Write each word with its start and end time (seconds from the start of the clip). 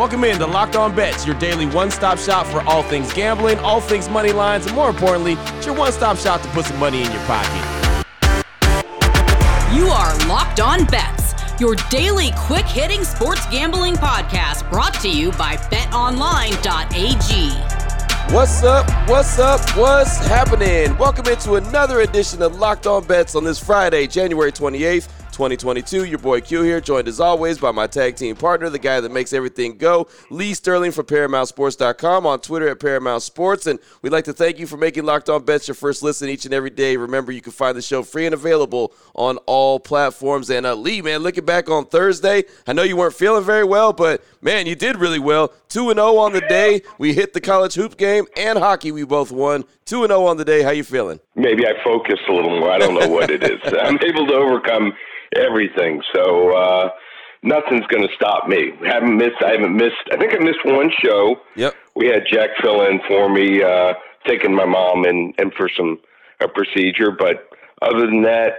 Welcome 0.00 0.24
in 0.24 0.38
to 0.38 0.46
Locked 0.46 0.76
On 0.76 0.96
Bets, 0.96 1.26
your 1.26 1.38
daily 1.38 1.66
one 1.66 1.90
stop 1.90 2.16
shop 2.18 2.46
for 2.46 2.62
all 2.62 2.82
things 2.82 3.12
gambling, 3.12 3.58
all 3.58 3.82
things 3.82 4.08
money 4.08 4.32
lines, 4.32 4.64
and 4.64 4.74
more 4.74 4.88
importantly, 4.88 5.34
it's 5.58 5.66
your 5.66 5.74
one 5.74 5.92
stop 5.92 6.16
shop 6.16 6.40
to 6.40 6.48
put 6.48 6.64
some 6.64 6.78
money 6.78 7.02
in 7.02 7.12
your 7.12 7.20
pocket. 7.24 8.06
You 9.74 9.88
are 9.88 10.26
Locked 10.26 10.58
On 10.58 10.86
Bets, 10.86 11.34
your 11.60 11.74
daily 11.90 12.30
quick 12.34 12.64
hitting 12.64 13.04
sports 13.04 13.44
gambling 13.50 13.96
podcast 13.96 14.70
brought 14.70 14.94
to 15.02 15.10
you 15.10 15.32
by 15.32 15.56
betonline.ag. 15.56 17.50
What's 18.34 18.62
up? 18.62 18.88
What's 19.06 19.38
up? 19.38 19.60
What's 19.76 20.16
happening? 20.16 20.96
Welcome 20.96 21.26
into 21.26 21.56
another 21.56 22.00
edition 22.00 22.40
of 22.40 22.56
Locked 22.58 22.86
On 22.86 23.04
Bets 23.04 23.34
on 23.34 23.44
this 23.44 23.62
Friday, 23.62 24.06
January 24.06 24.50
28th. 24.50 25.19
2022. 25.40 26.04
Your 26.04 26.18
boy 26.18 26.42
Q 26.42 26.60
here, 26.60 26.82
joined 26.82 27.08
as 27.08 27.18
always 27.18 27.56
by 27.56 27.70
my 27.70 27.86
tag 27.86 28.14
team 28.14 28.36
partner, 28.36 28.68
the 28.68 28.78
guy 28.78 29.00
that 29.00 29.10
makes 29.10 29.32
everything 29.32 29.78
go, 29.78 30.06
Lee 30.28 30.52
Sterling 30.52 30.92
from 30.92 31.06
ParamountSports.com, 31.06 32.26
on 32.26 32.40
Twitter 32.40 32.68
at 32.68 32.78
Paramount 32.78 33.22
Sports. 33.22 33.66
And 33.66 33.78
we'd 34.02 34.12
like 34.12 34.26
to 34.26 34.34
thank 34.34 34.58
you 34.58 34.66
for 34.66 34.76
making 34.76 35.04
Locked 35.04 35.30
On 35.30 35.42
Bets 35.42 35.66
your 35.66 35.74
first 35.74 36.02
listen 36.02 36.28
each 36.28 36.44
and 36.44 36.52
every 36.52 36.68
day. 36.68 36.98
Remember, 36.98 37.32
you 37.32 37.40
can 37.40 37.52
find 37.52 37.74
the 37.74 37.80
show 37.80 38.02
free 38.02 38.26
and 38.26 38.34
available 38.34 38.92
on 39.14 39.38
all 39.46 39.80
platforms. 39.80 40.50
And 40.50 40.66
uh, 40.66 40.74
Lee, 40.74 41.00
man, 41.00 41.20
looking 41.20 41.46
back 41.46 41.70
on 41.70 41.86
Thursday, 41.86 42.44
I 42.66 42.74
know 42.74 42.82
you 42.82 42.98
weren't 42.98 43.14
feeling 43.14 43.42
very 43.42 43.64
well, 43.64 43.94
but 43.94 44.22
man, 44.42 44.66
you 44.66 44.74
did 44.74 44.96
really 44.96 45.18
well. 45.18 45.54
2 45.70 45.94
0 45.94 46.16
on 46.18 46.34
the 46.34 46.42
day. 46.42 46.82
We 46.98 47.14
hit 47.14 47.32
the 47.32 47.40
college 47.40 47.74
hoop 47.76 47.96
game 47.96 48.26
and 48.36 48.58
hockey. 48.58 48.92
We 48.92 49.04
both 49.04 49.32
won. 49.32 49.64
2 49.86 50.06
0 50.06 50.26
on 50.26 50.36
the 50.36 50.44
day. 50.44 50.62
How 50.62 50.70
you 50.70 50.84
feeling? 50.84 51.18
Maybe 51.34 51.66
I 51.66 51.82
focused 51.82 52.24
a 52.28 52.32
little 52.34 52.60
more. 52.60 52.70
I 52.70 52.76
don't 52.76 52.92
know 52.92 53.08
what 53.08 53.30
it 53.30 53.42
is. 53.42 53.58
I'm 53.82 53.98
able 54.04 54.26
to 54.26 54.34
overcome 54.34 54.92
everything. 55.36 56.02
So 56.14 56.56
uh, 56.56 56.90
nothing's 57.42 57.86
going 57.86 58.06
to 58.06 58.14
stop 58.14 58.48
me. 58.48 58.72
haven't 58.84 59.16
missed. 59.16 59.42
I 59.44 59.52
haven't 59.52 59.76
missed. 59.76 59.96
I 60.12 60.16
think 60.16 60.34
I 60.34 60.38
missed 60.38 60.64
one 60.64 60.90
show. 61.02 61.36
Yep. 61.56 61.74
We 61.96 62.06
had 62.06 62.24
Jack 62.30 62.50
fill 62.60 62.86
in 62.86 63.00
for 63.08 63.28
me, 63.28 63.62
uh, 63.62 63.94
taking 64.26 64.54
my 64.54 64.64
mom 64.64 65.04
and 65.04 65.34
and 65.38 65.52
for 65.54 65.68
some 65.76 65.98
a 66.40 66.48
procedure. 66.48 67.10
But 67.10 67.48
other 67.82 68.06
than 68.06 68.22
that, 68.22 68.52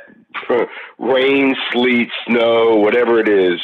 rain, 1.00 1.56
sleet, 1.72 2.10
snow, 2.28 2.76
whatever 2.78 3.20
it 3.20 3.30
is, 3.30 3.60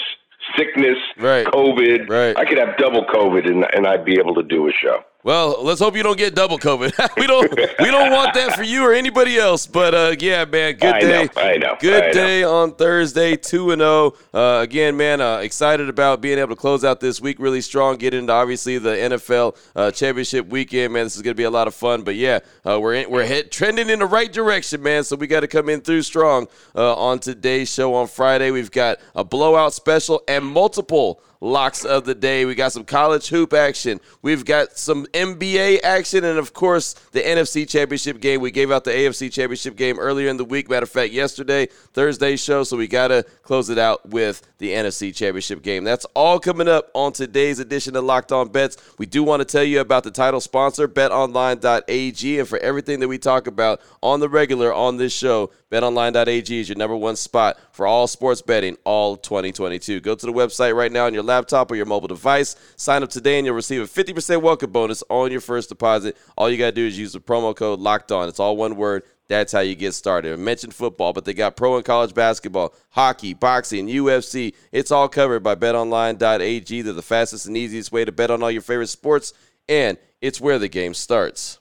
sickness, 0.57 0.97
right. 1.17 1.45
COVID. 1.47 2.09
Right. 2.09 2.37
I 2.37 2.45
could 2.45 2.57
have 2.57 2.77
double 2.77 3.05
COVID 3.05 3.47
and 3.47 3.65
and 3.73 3.87
I'd 3.87 4.05
be 4.05 4.17
able 4.19 4.35
to 4.35 4.43
do 4.43 4.67
a 4.67 4.71
show. 4.71 5.03
Well, 5.27 5.61
let's 5.61 5.81
hope 5.81 5.97
you 5.97 6.03
don't 6.03 6.17
get 6.17 6.35
double 6.35 6.57
COVID. 6.57 6.93
we 7.17 7.27
don't 7.27 7.51
we 7.81 7.91
don't 7.91 8.13
want 8.13 8.33
that 8.35 8.53
for 8.55 8.63
you 8.63 8.85
or 8.85 8.93
anybody 8.93 9.37
else. 9.37 9.67
But 9.67 9.93
uh, 9.93 10.15
yeah, 10.17 10.45
man, 10.45 10.75
good 10.75 10.95
I 10.95 10.99
day. 11.01 11.23
Know, 11.35 11.41
I 11.41 11.57
know. 11.57 11.75
Good 11.81 12.01
I 12.01 12.11
day 12.13 12.41
know. 12.43 12.55
on 12.55 12.75
Thursday, 12.75 13.35
two 13.35 13.71
and 13.71 13.81
zero. 13.81 14.13
Uh, 14.33 14.61
again, 14.61 14.95
man, 14.95 15.19
uh, 15.19 15.39
excited 15.39 15.89
about 15.89 16.21
being 16.21 16.39
able 16.39 16.55
to 16.55 16.55
close 16.55 16.85
out 16.85 17.01
this 17.01 17.19
week 17.19 17.39
really 17.39 17.59
strong. 17.59 17.97
Get 17.97 18.13
into 18.13 18.31
obviously 18.31 18.77
the 18.77 18.91
NFL 18.91 19.57
uh, 19.75 19.91
championship 19.91 20.47
weekend, 20.47 20.93
man. 20.93 21.03
This 21.03 21.17
is 21.17 21.21
gonna 21.21 21.35
be 21.35 21.43
a 21.43 21.51
lot 21.51 21.67
of 21.67 21.75
fun. 21.75 22.03
But 22.03 22.15
yeah, 22.15 22.39
uh, 22.63 22.79
we're 22.79 22.93
in, 22.93 23.09
we're 23.09 23.25
head, 23.25 23.51
trending 23.51 23.89
in 23.89 23.99
the 23.99 24.05
right 24.05 24.31
direction, 24.31 24.81
man. 24.81 25.03
So 25.03 25.17
we 25.17 25.27
got 25.27 25.41
to 25.41 25.49
come 25.49 25.67
in 25.67 25.81
through 25.81 26.03
strong 26.03 26.47
uh, 26.73 26.95
on 26.95 27.19
today's 27.19 27.69
show 27.69 27.95
on 27.95 28.07
Friday. 28.07 28.51
We've 28.51 28.71
got 28.71 28.99
a 29.13 29.25
blowout 29.25 29.73
special 29.73 30.23
and 30.25 30.45
multiple 30.45 31.21
locks 31.41 31.85
of 31.85 32.05
the 32.05 32.15
day. 32.15 32.45
We 32.45 32.55
got 32.55 32.71
some 32.71 32.83
college 32.83 33.27
hoop 33.27 33.53
action. 33.53 33.99
We've 34.21 34.45
got 34.45 34.77
some 34.77 35.05
NBA 35.07 35.81
action, 35.83 36.23
and 36.23 36.37
of 36.37 36.53
course, 36.53 36.93
the 37.11 37.21
NFC 37.21 37.67
Championship 37.67 38.19
game. 38.19 38.41
We 38.41 38.51
gave 38.51 38.71
out 38.71 38.83
the 38.83 38.91
AFC 38.91 39.31
Championship 39.31 39.75
game 39.75 39.99
earlier 39.99 40.29
in 40.29 40.37
the 40.37 40.45
week. 40.45 40.69
Matter 40.69 40.83
of 40.83 40.89
fact, 40.89 41.13
yesterday, 41.13 41.67
Thursday 41.93 42.35
show. 42.35 42.63
So 42.63 42.77
we 42.77 42.87
got 42.87 43.09
to 43.09 43.23
close 43.43 43.69
it 43.69 43.77
out 43.77 44.07
with 44.09 44.47
the 44.57 44.71
NFC 44.71 45.13
Championship 45.13 45.61
game. 45.61 45.83
That's 45.83 46.05
all 46.15 46.39
coming 46.39 46.67
up 46.67 46.89
on 46.93 47.13
today's 47.13 47.59
edition 47.59 47.95
of 47.95 48.03
Locked 48.03 48.31
On 48.31 48.49
Bets. 48.49 48.77
We 48.97 49.05
do 49.05 49.23
want 49.23 49.41
to 49.41 49.45
tell 49.45 49.63
you 49.63 49.79
about 49.79 50.03
the 50.03 50.11
title 50.11 50.41
sponsor, 50.41 50.87
betonline.ag, 50.87 52.39
and 52.39 52.47
for 52.47 52.57
everything 52.59 52.99
that 52.99 53.07
we 53.07 53.17
talk 53.17 53.47
about 53.47 53.81
on 54.01 54.19
the 54.19 54.29
regular 54.29 54.73
on 54.73 54.97
this 54.97 55.13
show, 55.13 55.51
betonline.ag 55.71 56.59
is 56.59 56.69
your 56.69 56.77
number 56.77 56.95
one 56.95 57.15
spot 57.15 57.57
for 57.71 57.85
all 57.85 58.07
sports 58.07 58.41
betting 58.41 58.77
all 58.83 59.17
2022. 59.17 59.99
Go 59.99 60.15
to 60.15 60.25
the 60.25 60.31
website 60.31 60.75
right 60.75 60.91
now 60.91 61.05
on 61.05 61.13
your 61.13 61.23
laptop 61.23 61.71
or 61.71 61.75
your 61.75 61.85
mobile 61.85 62.07
device. 62.07 62.55
Sign 62.75 63.03
up 63.03 63.09
today 63.09 63.37
and 63.37 63.45
you'll 63.45 63.55
receive 63.55 63.81
a 63.81 63.85
50% 63.85 64.41
welcome 64.41 64.71
bonus 64.71 65.03
on 65.09 65.31
your 65.31 65.41
first 65.41 65.69
deposit. 65.69 66.17
All 66.37 66.49
you 66.49 66.57
got 66.57 66.67
to 66.67 66.71
do 66.71 66.85
is 66.85 66.97
use 66.97 67.13
the 67.13 67.19
promo 67.19 67.55
code 67.55 67.79
locked 67.79 68.11
on. 68.11 68.29
It's 68.29 68.39
all 68.39 68.55
one 68.55 68.75
word. 68.75 69.03
That's 69.27 69.51
how 69.51 69.59
you 69.59 69.75
get 69.75 69.93
started. 69.93 70.31
I 70.31 70.35
mentioned 70.37 70.73
football, 70.73 71.11
but 71.11 71.25
they 71.25 71.33
got 71.33 71.57
pro 71.57 71.75
and 71.75 71.83
college 71.83 72.13
basketball, 72.13 72.73
hockey, 72.91 73.33
boxing, 73.33 73.87
UFC. 73.87 74.53
It's 74.71 74.91
all 74.91 75.09
covered 75.09 75.43
by 75.43 75.55
betonline.ag. 75.55 76.81
They're 76.81 76.93
the 76.93 77.01
fastest 77.01 77.45
and 77.45 77.57
easiest 77.57 77.91
way 77.91 78.05
to 78.05 78.11
bet 78.13 78.31
on 78.31 78.41
all 78.41 78.51
your 78.51 78.61
favorite 78.61 78.87
sports, 78.87 79.33
and 79.67 79.97
it's 80.21 80.39
where 80.39 80.59
the 80.59 80.69
game 80.69 80.93
starts. 80.93 81.59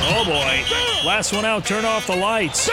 Oh 0.00 0.24
boy. 0.24 0.64
Last 1.06 1.32
one 1.32 1.44
out, 1.44 1.64
turn 1.64 1.84
off 1.84 2.06
the 2.06 2.16
lights. 2.16 2.66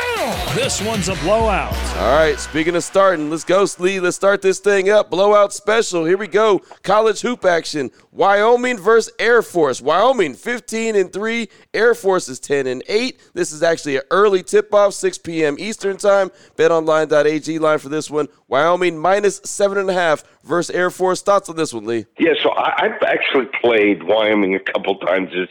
This 0.55 0.81
one's 0.81 1.09
a 1.09 1.15
blowout. 1.15 1.73
All 1.97 2.15
right, 2.17 2.39
speaking 2.39 2.75
of 2.75 2.83
starting, 2.83 3.29
let's 3.29 3.43
go, 3.43 3.65
Lee. 3.79 3.99
Let's 3.99 4.15
start 4.15 4.41
this 4.41 4.59
thing 4.59 4.89
up. 4.89 5.09
Blowout 5.09 5.53
special. 5.53 6.05
Here 6.05 6.17
we 6.17 6.27
go. 6.27 6.59
College 6.83 7.21
hoop 7.21 7.45
action. 7.45 7.91
Wyoming 8.11 8.77
versus 8.77 9.13
Air 9.19 9.41
Force. 9.41 9.81
Wyoming 9.81 10.33
15 10.33 10.95
and 10.95 11.11
3. 11.13 11.49
Air 11.73 11.93
Force 11.93 12.27
is 12.29 12.39
10 12.39 12.67
and 12.67 12.83
8. 12.87 13.19
This 13.33 13.51
is 13.51 13.61
actually 13.63 13.97
an 13.97 14.03
early 14.11 14.41
tip 14.43 14.73
off, 14.73 14.93
6 14.93 15.17
p.m. 15.19 15.55
Eastern 15.59 15.97
time. 15.97 16.31
BetOnline.ag 16.57 17.59
line 17.59 17.79
for 17.79 17.89
this 17.89 18.09
one. 18.09 18.27
Wyoming 18.47 18.97
minus 18.97 19.39
7.5 19.41 20.23
versus 20.43 20.75
Air 20.75 20.89
Force. 20.89 21.21
Thoughts 21.21 21.49
on 21.49 21.55
this 21.55 21.73
one, 21.73 21.85
Lee? 21.85 22.05
Yeah, 22.17 22.33
so 22.41 22.51
I, 22.51 22.85
I've 22.85 23.03
actually 23.03 23.47
played 23.61 24.03
Wyoming 24.03 24.55
a 24.55 24.59
couple 24.59 24.97
times 24.99 25.29
this 25.31 25.49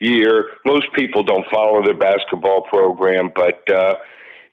year. 0.00 0.50
Most 0.64 0.86
people 0.94 1.22
don't 1.22 1.46
follow 1.50 1.82
their 1.84 1.94
basketball 1.94 2.62
program, 2.62 3.30
but 3.34 3.70
uh, 3.72 3.94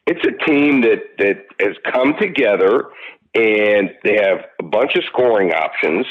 it's 0.05 0.23
a 0.25 0.45
team 0.45 0.81
that, 0.81 1.03
that 1.17 1.45
has 1.59 1.75
come 1.91 2.13
together 2.19 2.85
and 3.33 3.91
they 4.03 4.15
have 4.15 4.45
a 4.59 4.63
bunch 4.63 4.95
of 4.95 5.03
scoring 5.05 5.51
options. 5.51 6.05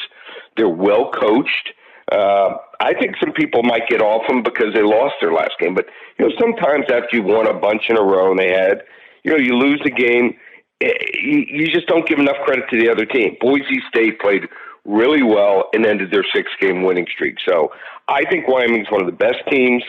They're 0.57 0.69
well 0.69 1.11
coached. 1.11 1.73
Uh, 2.11 2.55
I 2.81 2.95
think 2.95 3.17
some 3.19 3.33
people 3.33 3.63
might 3.63 3.89
get 3.89 4.01
off 4.01 4.29
them 4.29 4.43
because 4.43 4.73
they 4.75 4.83
lost 4.83 5.15
their 5.21 5.33
last 5.33 5.53
game, 5.59 5.75
but 5.75 5.87
you 6.19 6.29
know 6.29 6.33
sometimes 6.39 6.85
after 6.85 7.17
you 7.17 7.23
won 7.23 7.49
a 7.49 7.55
bunch 7.55 7.85
in 7.89 7.97
a 7.97 8.03
row 8.03 8.31
and 8.31 8.39
they 8.39 8.53
had, 8.53 8.83
you 9.25 9.33
know, 9.33 9.39
you 9.39 9.55
lose 9.55 9.81
the 9.83 9.91
game, 9.91 10.37
eh, 10.81 10.93
you 11.21 11.67
just 11.67 11.89
don't 11.89 12.07
give 12.07 12.21
enough 12.21 12.37
credit 12.45 12.67
to 12.71 12.79
the 12.79 12.89
other 12.89 13.05
team. 13.05 13.37
Boise 13.41 13.83
State 13.89 14.21
played 14.21 14.47
really 14.87 15.23
well 15.23 15.65
and 15.73 15.85
ended 15.85 16.11
their 16.11 16.25
six 16.35 16.51
game 16.61 16.83
winning 16.83 17.07
streak. 17.13 17.37
So 17.47 17.73
I 18.09 18.25
think 18.31 18.49
Wyoming's 18.49 18.91
one 18.91 19.01
of 19.01 19.07
the 19.07 19.17
best 19.17 19.39
teams 19.51 19.83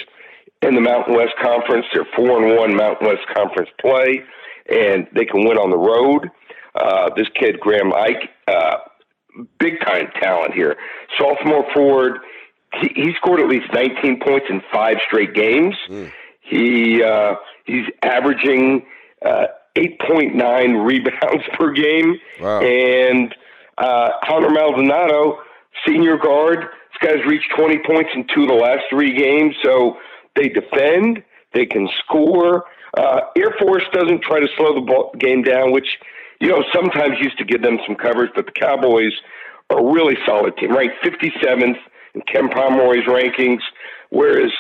in 0.62 0.76
the 0.76 0.82
Mountain 0.82 1.16
West 1.16 1.34
Conference. 1.42 1.86
They're 1.94 2.08
four 2.16 2.44
and 2.44 2.58
one 2.58 2.76
Mountain 2.76 3.08
West 3.08 3.28
Conference 3.36 3.70
play, 3.80 4.24
and 4.70 5.08
they 5.14 5.26
can 5.26 5.46
win 5.48 5.58
on 5.58 5.70
the 5.70 5.78
road. 5.78 6.30
Uh, 6.76 7.10
this 7.16 7.28
kid 7.40 7.60
Graham 7.60 7.94
Ike, 7.94 8.30
uh, 8.48 8.78
big 9.60 9.80
time 9.86 10.08
talent 10.22 10.54
here. 10.54 10.76
Sophomore 11.18 11.66
forward, 11.74 12.20
he, 12.82 12.90
he 12.96 13.14
scored 13.16 13.40
at 13.40 13.48
least 13.48 13.72
19 13.74 14.20
points 14.20 14.48
in 14.50 14.62
five 14.72 14.98
straight 15.08 15.34
games. 15.34 15.76
Mm. 15.90 16.12
He 16.42 17.04
uh, 17.04 17.36
he's 17.66 17.86
averaging 18.04 18.86
uh, 19.26 19.48
8.9 19.76 20.86
rebounds 20.88 21.44
per 21.54 21.72
game, 21.72 22.16
wow. 22.40 22.62
and 22.62 23.34
uh, 23.78 24.10
Hunter 24.24 24.50
Maldonado, 24.50 25.40
senior 25.86 26.18
guard. 26.18 26.60
This 26.60 27.10
guy's 27.10 27.26
reached 27.26 27.52
20 27.58 27.80
points 27.86 28.10
in 28.16 28.26
two 28.34 28.44
of 28.44 28.48
the 28.48 28.56
last 28.56 28.84
three 28.90 29.14
games. 29.14 29.56
So 29.64 29.98
they 30.36 30.50
defend, 30.50 31.24
they 31.54 31.66
can 31.66 31.88
score. 32.00 32.66
Uh, 32.98 33.22
Air 33.38 33.54
Force 33.60 33.84
doesn't 33.94 34.22
try 34.22 34.40
to 34.40 34.48
slow 34.56 34.74
the 34.74 34.82
ball, 34.82 35.12
game 35.20 35.44
down, 35.44 35.72
which 35.72 35.98
you 36.40 36.50
know 36.50 36.64
sometimes 36.74 37.18
used 37.22 37.38
to 37.38 37.46
give 37.46 37.62
them 37.62 37.78
some 37.86 37.96
coverage. 37.96 38.32
But 38.36 38.46
the 38.46 38.52
Cowboys 38.52 39.14
are 39.70 39.80
a 39.80 39.92
really 39.92 40.18
solid 40.26 40.58
team, 40.58 40.76
ranked 40.76 40.96
57th 41.04 41.78
in 42.16 42.22
Ken 42.22 42.50
Pomeroy's 42.50 43.06
rankings, 43.06 43.60
whereas 44.10 44.52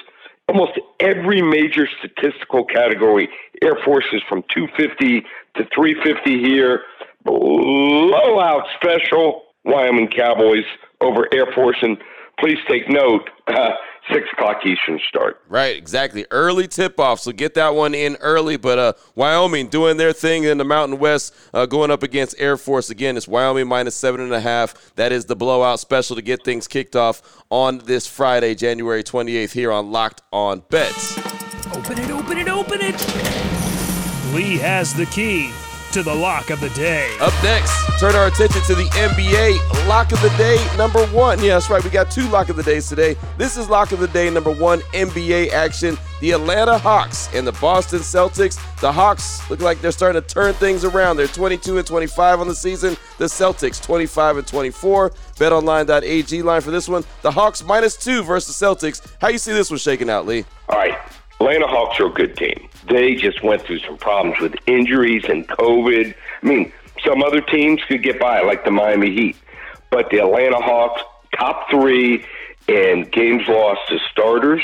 almost 0.50 0.74
every 1.00 1.42
major 1.42 1.88
statistical 2.00 2.66
category, 2.66 3.30
Air 3.62 3.78
Force 3.84 4.06
is 4.14 4.22
from 4.30 4.44
250 4.54 5.22
to 5.56 5.68
350 5.74 6.40
here 6.44 6.84
blowout 7.28 8.66
special 8.76 9.44
Wyoming 9.66 10.10
Cowboys 10.16 10.66
over 11.02 11.28
Air 11.34 11.48
Force. 11.54 11.78
And 11.82 11.98
please 12.40 12.58
take 12.68 12.90
note, 12.90 13.30
uh, 13.48 13.72
six 14.12 14.26
o'clock 14.34 14.66
Eastern 14.66 15.00
start. 15.08 15.42
Right, 15.50 15.76
exactly. 15.76 16.26
Early 16.32 16.68
tip 16.68 17.00
off, 17.00 17.20
so 17.20 17.32
get 17.32 17.54
that 17.56 17.76
one 17.76 17.94
in 17.94 18.16
early. 18.18 18.58
But 18.58 18.80
uh, 18.80 18.94
Wyoming 19.16 19.68
doing 19.68 19.98
their 19.98 20.14
thing 20.14 20.46
in 20.46 20.58
the 20.58 20.64
Mountain 20.64 21.00
West, 21.00 21.36
uh, 21.54 21.66
going 21.66 21.92
up 21.92 22.04
against 22.04 22.36
Air 22.40 22.58
Force 22.58 22.90
again. 22.90 23.18
It's 23.18 23.28
Wyoming 23.28 23.68
minus 23.68 23.96
seven 23.96 24.22
and 24.22 24.34
a 24.34 24.42
half. 24.42 24.96
That 24.96 25.12
is 25.12 25.26
the 25.26 25.36
blowout 25.36 25.80
special 25.80 26.16
to 26.16 26.22
get 26.22 26.44
things 26.44 26.68
kicked 26.68 26.96
off 26.96 27.44
on 27.50 27.80
this 27.80 28.08
Friday, 28.08 28.56
January 28.56 29.04
28th, 29.04 29.52
here 29.52 29.72
on 29.72 29.92
Locked 29.92 30.22
On 30.32 30.64
Bets. 30.70 31.18
Open 31.76 32.00
it, 32.00 32.10
open 32.10 32.38
it, 32.38 32.48
open 32.48 32.80
it. 32.82 32.96
Lee 34.34 34.58
has 34.58 34.94
the 34.94 35.06
key. 35.08 35.52
To 35.92 36.04
the 36.04 36.14
lock 36.14 36.50
of 36.50 36.60
the 36.60 36.70
day. 36.70 37.16
Up 37.20 37.34
next, 37.44 37.74
turn 38.00 38.16
our 38.16 38.28
attention 38.28 38.62
to 38.64 38.76
the 38.76 38.86
NBA 38.86 39.88
lock 39.88 40.12
of 40.12 40.22
the 40.22 40.30
day 40.38 40.58
number 40.78 41.06
one. 41.08 41.40
Yeah, 41.40 41.56
that's 41.56 41.70
right. 41.70 41.84
We 41.84 41.90
got 41.90 42.12
two 42.12 42.28
lock 42.30 42.50
of 42.50 42.56
the 42.56 42.64
days 42.64 42.90
today. 42.90 43.16
This 43.38 43.58
is 43.58 43.70
lock 43.70 43.92
of 43.92 44.00
the 44.00 44.08
day 44.08 44.30
number 44.30 44.52
one 44.52 44.80
NBA 44.94 45.52
action. 45.52 45.98
The 46.20 46.32
Atlanta 46.32 46.78
Hawks 46.78 47.30
and 47.34 47.46
the 47.46 47.52
Boston 47.54 48.00
Celtics. 48.00 48.56
The 48.82 48.92
Hawks 48.92 49.48
look 49.50 49.62
like 49.62 49.82
they're 49.82 49.92
starting 49.92 50.22
to 50.22 50.28
turn 50.28 50.54
things 50.56 50.84
around. 50.84 51.18
They're 51.18 51.28
22 51.28 51.78
and 51.78 51.86
25 51.86 52.42
on 52.42 52.48
the 52.48 52.56
season. 52.56 52.98
The 53.18 53.26
Celtics 53.26 53.82
25 53.82 54.38
and 54.38 54.48
24. 54.48 55.10
BetOnline.ag 55.10 56.42
line 56.42 56.62
for 56.62 56.72
this 56.72 56.90
one. 56.90 57.04
The 57.22 57.32
Hawks 57.32 57.64
minus 57.64 57.96
two 57.96 58.24
versus 58.24 58.58
the 58.58 58.66
Celtics. 58.66 59.02
How 59.22 59.30
you 59.30 59.38
see 59.38 59.54
this 59.54 59.70
one 59.70 59.78
shaking 59.78 60.10
out, 60.10 60.26
Lee? 60.26 60.46
All 60.70 60.78
right. 60.78 60.98
Atlanta 61.40 61.68
Hawks 61.68 62.00
are 62.00 62.08
a 62.08 62.14
good 62.14 62.36
team. 62.36 62.68
They 62.90 63.16
just 63.16 63.44
went 63.44 63.62
through 63.62 63.80
some 63.80 63.98
problems 63.98 64.40
with 64.40 64.56
injuries 64.66 65.24
and 65.30 65.48
COVID. 65.48 66.16
I 66.42 66.46
mean, 66.46 66.74
some 67.06 67.22
other 67.22 67.42
teams 67.42 67.82
could 67.88 68.02
get 68.02 68.20
by, 68.20 68.42
like 68.42 68.66
the 68.66 68.72
Miami 68.72 69.12
Heat. 69.12 69.38
But 69.92 70.10
the 70.10 70.18
Atlanta 70.20 70.58
Hawks, 70.58 71.02
top 71.38 71.70
three 71.70 72.26
in 72.68 73.04
games 73.12 73.44
lost 73.48 73.82
to 73.90 74.00
starters. 74.12 74.64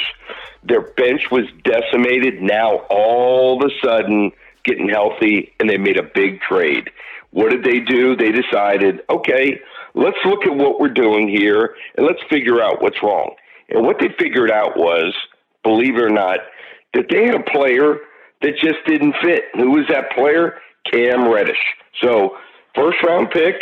Their 0.64 0.82
bench 0.82 1.30
was 1.32 1.46
decimated. 1.64 2.42
Now, 2.42 2.78
all 2.90 3.62
of 3.62 3.70
a 3.70 3.86
sudden, 3.86 4.32
getting 4.64 4.90
healthy, 4.90 5.54
and 5.60 5.70
they 5.70 5.78
made 5.78 5.98
a 5.98 6.04
big 6.04 6.42
trade. 6.42 6.90
What 7.32 7.50
did 7.50 7.64
they 7.64 7.80
do? 7.82 8.16
They 8.16 8.32
decided, 8.32 9.02
okay, 9.10 9.60
let's 9.94 10.18
look 10.26 10.46
at 10.46 10.56
what 10.56 10.80
we're 10.80 10.90
doing 10.90 11.28
here 11.28 11.76
and 11.96 12.06
let's 12.06 12.22
figure 12.30 12.62
out 12.62 12.82
what's 12.82 13.02
wrong. 13.04 13.36
And 13.70 13.86
what 13.86 14.00
they 14.00 14.10
figured 14.18 14.52
out 14.52 14.78
was, 14.78 15.16
believe 15.64 15.96
it 15.96 16.02
or 16.02 16.10
not, 16.10 16.40
that 16.94 17.06
they 17.10 17.26
had 17.26 17.36
a 17.36 17.44
player 17.44 17.98
that 18.42 18.54
just 18.62 18.78
didn't 18.86 19.16
fit. 19.22 19.44
Who 19.56 19.72
was 19.72 19.86
that 19.90 20.12
player? 20.12 20.60
Cam 20.92 21.28
Reddish. 21.30 21.58
So, 22.02 22.38
first 22.76 22.98
round 23.06 23.30
pick 23.32 23.56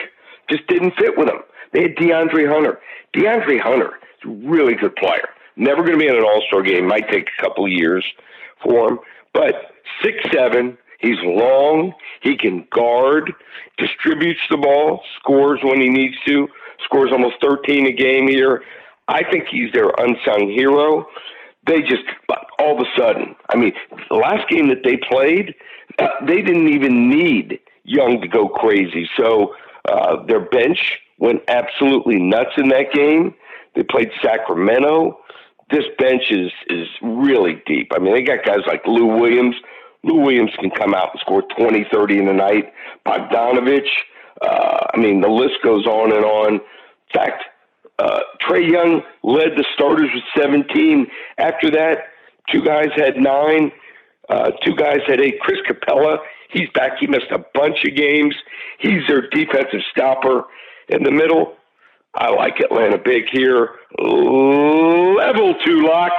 just 0.49 0.65
didn't 0.67 0.95
fit 0.97 1.17
with 1.17 1.27
them. 1.27 1.41
They 1.71 1.83
had 1.83 1.95
DeAndre 1.95 2.51
Hunter. 2.51 2.79
DeAndre 3.15 3.59
Hunter 3.59 3.99
is 4.23 4.29
a 4.29 4.49
really 4.49 4.73
good 4.75 4.95
player. 4.95 5.29
Never 5.55 5.83
going 5.83 5.93
to 5.93 5.99
be 5.99 6.07
in 6.07 6.15
an 6.15 6.23
All 6.23 6.41
Star 6.47 6.61
game. 6.61 6.87
Might 6.87 7.09
take 7.09 7.27
a 7.37 7.41
couple 7.41 7.67
years 7.67 8.05
for 8.63 8.89
him, 8.89 8.99
but 9.33 9.73
six 10.01 10.17
seven. 10.33 10.77
He's 10.99 11.17
long. 11.23 11.93
He 12.21 12.37
can 12.37 12.67
guard, 12.71 13.33
distributes 13.77 14.41
the 14.51 14.57
ball, 14.57 15.01
scores 15.19 15.59
when 15.63 15.81
he 15.81 15.89
needs 15.89 16.15
to. 16.27 16.47
Scores 16.85 17.11
almost 17.11 17.35
13 17.41 17.87
a 17.87 17.91
game 17.91 18.27
here. 18.27 18.63
I 19.07 19.23
think 19.29 19.47
he's 19.49 19.71
their 19.73 19.89
unsung 19.97 20.49
hero. 20.49 21.07
They 21.67 21.81
just 21.81 22.03
all 22.59 22.79
of 22.79 22.85
a 22.85 22.99
sudden. 22.99 23.35
I 23.49 23.57
mean, 23.57 23.73
the 24.09 24.15
last 24.15 24.49
game 24.49 24.69
that 24.69 24.83
they 24.83 24.97
played, 24.97 25.55
uh, 25.99 26.07
they 26.25 26.41
didn't 26.41 26.69
even 26.69 27.09
need 27.09 27.59
Young 27.83 28.21
to 28.21 28.27
go 28.27 28.47
crazy. 28.47 29.09
So 29.17 29.55
uh, 29.89 30.23
their 30.25 30.39
bench 30.39 30.99
went 31.17 31.41
absolutely 31.47 32.19
nuts 32.19 32.51
in 32.57 32.69
that 32.69 32.91
game. 32.93 33.33
They 33.75 33.83
played 33.83 34.11
Sacramento. 34.21 35.19
This 35.71 35.85
bench 35.97 36.23
is 36.29 36.51
is 36.67 36.87
really 37.01 37.61
deep. 37.65 37.91
I 37.95 37.99
mean, 37.99 38.13
they 38.13 38.21
got 38.21 38.45
guys 38.45 38.61
like 38.67 38.85
Lou 38.85 39.05
Williams. 39.05 39.55
Lou 40.03 40.19
Williams 40.19 40.51
can 40.59 40.71
come 40.71 40.93
out 40.93 41.09
and 41.13 41.19
score 41.21 41.43
20, 41.57 41.85
30 41.91 42.19
in 42.19 42.27
a 42.27 42.33
night. 42.33 42.73
Bogdanovich. 43.05 43.87
Uh, 44.41 44.85
I 44.93 44.97
mean, 44.97 45.21
the 45.21 45.29
list 45.29 45.55
goes 45.63 45.85
on 45.85 46.11
and 46.11 46.25
on. 46.25 46.53
In 46.55 46.61
fact, 47.13 47.43
uh, 48.01 48.19
Trae 48.41 48.69
Young 48.69 49.03
led 49.23 49.51
the 49.55 49.65
starters 49.75 50.09
with 50.13 50.23
17. 50.35 51.07
After 51.37 51.69
that, 51.71 52.05
two 52.51 52.63
guys 52.63 52.89
had 52.95 53.17
nine. 53.17 53.71
Uh, 54.27 54.51
two 54.65 54.75
guys 54.75 54.99
had 55.07 55.19
eight. 55.21 55.39
Chris 55.39 55.59
Capela, 55.69 56.17
he's 56.49 56.69
back. 56.73 56.93
He 56.99 57.05
missed 57.05 57.31
a 57.31 57.45
bunch 57.53 57.85
of 57.85 57.95
games. 57.95 58.35
He's 58.79 59.05
their 59.07 59.29
defensive 59.29 59.81
stopper 59.91 60.45
in 60.89 61.03
the 61.03 61.11
middle. 61.11 61.55
I 62.15 62.31
like 62.31 62.59
Atlanta 62.59 62.97
big 62.97 63.25
here. 63.31 63.69
Level 63.99 65.53
two 65.63 65.85
lock. 65.85 66.11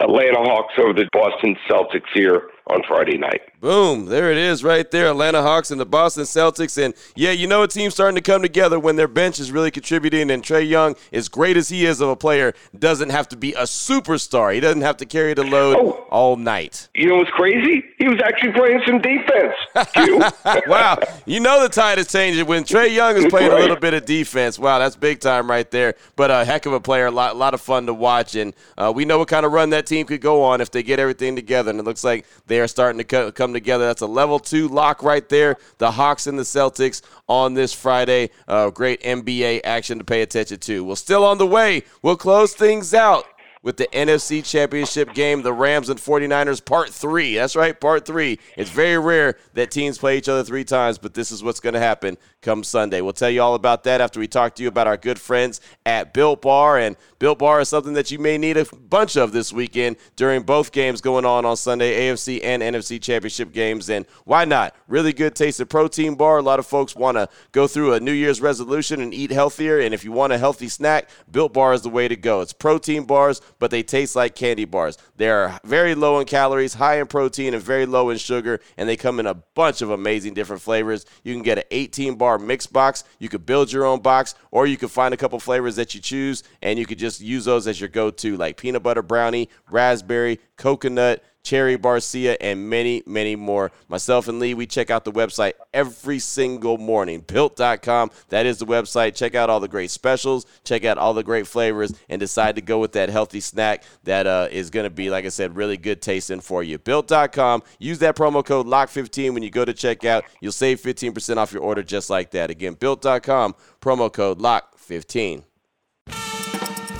Atlanta 0.00 0.38
Hawks 0.38 0.74
over 0.78 0.94
the 0.94 1.08
Boston 1.12 1.56
Celtics 1.68 2.08
here 2.14 2.48
on 2.66 2.82
Friday 2.86 3.18
night. 3.18 3.42
Boom. 3.60 4.06
There 4.06 4.30
it 4.32 4.38
is 4.38 4.64
right 4.64 4.90
there. 4.90 5.08
Atlanta 5.10 5.42
Hawks 5.42 5.70
and 5.70 5.80
the 5.80 5.86
Boston 5.86 6.24
Celtics. 6.24 6.82
And 6.82 6.94
yeah, 7.14 7.30
you 7.30 7.46
know 7.46 7.62
a 7.62 7.68
team's 7.68 7.94
starting 7.94 8.14
to 8.14 8.22
come 8.22 8.42
together 8.42 8.80
when 8.80 8.96
their 8.96 9.08
bench 9.08 9.38
is 9.38 9.52
really 9.52 9.70
contributing. 9.70 10.30
And 10.30 10.42
Trae 10.42 10.66
Young, 10.66 10.96
as 11.12 11.28
great 11.28 11.56
as 11.56 11.68
he 11.68 11.84
is 11.84 12.00
of 12.00 12.08
a 12.08 12.16
player, 12.16 12.54
doesn't 12.78 13.10
have 13.10 13.28
to 13.28 13.36
be 13.36 13.52
a 13.54 13.64
superstar. 13.64 14.54
He 14.54 14.60
doesn't 14.60 14.82
have 14.82 14.96
to 14.98 15.06
carry 15.06 15.34
the 15.34 15.44
load 15.44 15.76
oh, 15.78 16.06
all 16.10 16.36
night. 16.36 16.88
You 16.94 17.08
know 17.08 17.16
what's 17.16 17.30
crazy? 17.30 17.84
He 17.98 18.08
was 18.08 18.18
actually 18.24 18.52
playing 18.52 18.80
some 18.86 19.00
defense. 19.00 19.54
wow. 20.66 20.98
You 21.26 21.40
know 21.40 21.62
the 21.62 21.68
tide 21.68 21.98
is 21.98 22.10
changing 22.10 22.46
when 22.46 22.64
Trae 22.64 22.94
Young 22.94 23.16
is 23.16 23.26
playing 23.26 23.52
a 23.52 23.56
little 23.56 23.76
bit 23.76 23.92
of 23.92 24.06
defense. 24.06 24.58
Wow, 24.58 24.78
that's 24.78 24.96
big 24.96 25.20
time 25.20 25.50
right 25.50 25.70
there. 25.70 25.94
But 26.16 26.30
a 26.30 26.44
heck 26.44 26.64
of 26.66 26.72
a 26.72 26.80
player, 26.80 27.06
a 27.06 27.10
lot, 27.10 27.34
a 27.34 27.38
lot 27.38 27.52
of 27.52 27.60
fun 27.60 27.86
to 27.86 27.94
watch. 27.94 28.36
And 28.36 28.54
uh, 28.78 28.92
we 28.94 29.04
know 29.04 29.18
what 29.18 29.28
kind 29.28 29.44
of 29.44 29.52
run 29.52 29.70
that 29.70 29.86
team 29.86 30.06
could 30.06 30.20
go 30.22 30.42
on 30.42 30.60
if 30.60 30.70
they 30.70 30.82
get 30.82 30.98
everything 30.98 31.36
together. 31.36 31.70
And 31.70 31.78
it 31.78 31.84
looks 31.84 32.04
like 32.04 32.26
are 32.60 32.68
starting 32.68 32.98
to 32.98 33.04
co- 33.04 33.32
come 33.32 33.52
together. 33.52 33.86
That's 33.86 34.02
a 34.02 34.06
level 34.06 34.38
two 34.38 34.68
lock 34.68 35.02
right 35.02 35.28
there. 35.28 35.56
The 35.78 35.90
Hawks 35.90 36.26
and 36.26 36.38
the 36.38 36.42
Celtics 36.42 37.02
on 37.28 37.54
this 37.54 37.72
Friday. 37.72 38.30
Uh, 38.46 38.70
great 38.70 39.02
NBA 39.02 39.60
action 39.64 39.98
to 39.98 40.04
pay 40.04 40.22
attention 40.22 40.58
to. 40.58 40.84
Well, 40.84 40.96
still 40.96 41.24
on 41.24 41.38
the 41.38 41.46
way. 41.46 41.84
We'll 42.02 42.16
close 42.16 42.54
things 42.54 42.94
out 42.94 43.24
with 43.62 43.76
the 43.76 43.86
NFC 43.88 44.44
Championship 44.44 45.12
game, 45.12 45.42
the 45.42 45.52
Rams 45.52 45.90
and 45.90 46.00
49ers, 46.00 46.64
part 46.64 46.88
three. 46.90 47.34
That's 47.34 47.56
right, 47.56 47.78
part 47.78 48.06
three. 48.06 48.38
It's 48.56 48.70
very 48.70 48.98
rare 48.98 49.36
that 49.54 49.70
teams 49.70 49.98
play 49.98 50.16
each 50.16 50.28
other 50.28 50.42
three 50.42 50.64
times, 50.64 50.98
but 50.98 51.14
this 51.14 51.30
is 51.30 51.42
what's 51.42 51.60
going 51.60 51.74
to 51.74 51.80
happen 51.80 52.16
come 52.42 52.64
Sunday. 52.64 53.00
We'll 53.02 53.12
tell 53.12 53.28
you 53.28 53.42
all 53.42 53.54
about 53.54 53.84
that 53.84 54.00
after 54.00 54.18
we 54.18 54.26
talk 54.26 54.54
to 54.54 54.62
you 54.62 54.68
about 54.68 54.86
our 54.86 54.96
good 54.96 55.18
friends 55.18 55.60
at 55.84 56.14
Built 56.14 56.40
Bar. 56.42 56.78
And 56.78 56.96
Built 57.18 57.38
Bar 57.38 57.60
is 57.60 57.68
something 57.68 57.92
that 57.94 58.10
you 58.10 58.18
may 58.18 58.38
need 58.38 58.56
a 58.56 58.64
bunch 58.64 59.16
of 59.16 59.32
this 59.32 59.52
weekend 59.52 59.96
during 60.16 60.42
both 60.42 60.72
games 60.72 61.02
going 61.02 61.26
on 61.26 61.44
on 61.44 61.56
Sunday, 61.56 62.08
AFC 62.08 62.40
and 62.42 62.62
NFC 62.62 63.00
Championship 63.00 63.52
games. 63.52 63.90
And 63.90 64.06
why 64.24 64.46
not? 64.46 64.74
Really 64.88 65.12
good 65.12 65.34
tasted 65.34 65.66
protein 65.66 66.14
bar. 66.14 66.38
A 66.38 66.42
lot 66.42 66.58
of 66.58 66.66
folks 66.66 66.96
want 66.96 67.18
to 67.18 67.28
go 67.52 67.66
through 67.66 67.92
a 67.92 68.00
New 68.00 68.12
Year's 68.12 68.40
resolution 68.40 69.00
and 69.00 69.12
eat 69.12 69.30
healthier. 69.30 69.78
And 69.78 69.92
if 69.92 70.04
you 70.04 70.12
want 70.12 70.32
a 70.32 70.38
healthy 70.38 70.68
snack, 70.68 71.10
Built 71.30 71.52
Bar 71.52 71.74
is 71.74 71.82
the 71.82 71.90
way 71.90 72.08
to 72.08 72.16
go. 72.16 72.40
It's 72.40 72.54
protein 72.54 73.04
bars, 73.04 73.42
but 73.58 73.70
they 73.70 73.82
taste 73.82 74.16
like 74.16 74.34
candy 74.34 74.64
bars. 74.64 74.98
They 75.16 75.28
are 75.28 75.58
very 75.64 75.94
low 75.94 76.18
in 76.20 76.26
calories, 76.26 76.74
high 76.74 77.00
in 77.00 77.06
protein, 77.06 77.54
and 77.54 77.62
very 77.62 77.86
low 77.86 78.10
in 78.10 78.18
sugar. 78.18 78.60
And 78.76 78.88
they 78.88 78.96
come 78.96 79.20
in 79.20 79.26
a 79.26 79.34
bunch 79.34 79.82
of 79.82 79.90
amazing 79.90 80.34
different 80.34 80.62
flavors. 80.62 81.06
You 81.24 81.34
can 81.34 81.42
get 81.42 81.58
an 81.58 81.64
18 81.70 82.16
bar 82.16 82.38
mix 82.38 82.66
box. 82.66 83.04
You 83.18 83.28
could 83.28 83.46
build 83.46 83.72
your 83.72 83.84
own 83.84 84.00
box, 84.00 84.34
or 84.50 84.66
you 84.66 84.76
could 84.76 84.90
find 84.90 85.14
a 85.14 85.16
couple 85.16 85.38
flavors 85.40 85.76
that 85.76 85.94
you 85.94 86.00
choose, 86.00 86.42
and 86.62 86.78
you 86.78 86.86
could 86.86 86.98
just 86.98 87.20
use 87.20 87.44
those 87.44 87.66
as 87.66 87.80
your 87.80 87.88
go 87.88 88.10
to, 88.10 88.36
like 88.36 88.56
peanut 88.56 88.82
butter 88.82 89.02
brownie, 89.02 89.48
raspberry, 89.70 90.40
coconut, 90.56 91.22
Cherry 91.42 91.76
Barcia, 91.76 92.36
and 92.40 92.68
many, 92.68 93.02
many 93.06 93.34
more. 93.34 93.72
Myself 93.88 94.28
and 94.28 94.38
Lee, 94.38 94.54
we 94.54 94.66
check 94.66 94.90
out 94.90 95.04
the 95.04 95.12
website 95.12 95.52
every 95.72 96.18
single 96.18 96.78
morning. 96.78 97.20
Built.com, 97.20 98.10
that 98.28 98.46
is 98.46 98.58
the 98.58 98.66
website. 98.66 99.14
Check 99.14 99.34
out 99.34 99.48
all 99.48 99.60
the 99.60 99.68
great 99.68 99.90
specials, 99.90 100.46
check 100.64 100.84
out 100.84 100.98
all 100.98 101.14
the 101.14 101.22
great 101.22 101.46
flavors, 101.46 101.92
and 102.08 102.20
decide 102.20 102.56
to 102.56 102.62
go 102.62 102.78
with 102.78 102.92
that 102.92 103.08
healthy 103.08 103.40
snack 103.40 103.84
that 104.04 104.26
uh, 104.26 104.48
is 104.50 104.70
going 104.70 104.84
to 104.84 104.90
be, 104.90 105.10
like 105.10 105.24
I 105.24 105.28
said, 105.28 105.56
really 105.56 105.76
good 105.76 106.02
tasting 106.02 106.40
for 106.40 106.62
you. 106.62 106.78
Built.com, 106.78 107.62
use 107.78 107.98
that 108.00 108.16
promo 108.16 108.44
code 108.44 108.66
LOCK15 108.66 109.32
when 109.32 109.42
you 109.42 109.50
go 109.50 109.64
to 109.64 109.72
checkout. 109.72 110.22
You'll 110.40 110.52
save 110.52 110.80
15% 110.80 111.36
off 111.36 111.52
your 111.52 111.62
order 111.62 111.82
just 111.82 112.10
like 112.10 112.30
that. 112.32 112.50
Again, 112.50 112.74
Built.com, 112.74 113.54
promo 113.80 114.12
code 114.12 114.40
LOCK15. 114.40 115.44